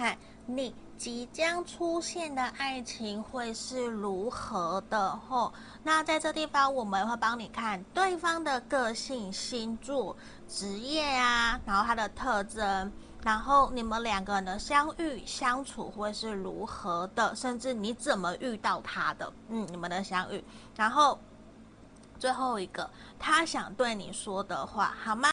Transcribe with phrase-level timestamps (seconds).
[0.00, 5.52] 看你即将出现的爱情会是如何的吼？
[5.82, 10.16] 那在这地方我们会帮你看对方的个性星座
[10.48, 12.90] 职业啊然后他的特征
[13.22, 20.42] 然后你们两个人的相遇相处会是如何的甚至你怎么遇到他的嗯你们的相遇。
[20.74, 21.18] 然后
[22.18, 22.88] 最后一个
[23.18, 25.28] 他想对你说的话好吗？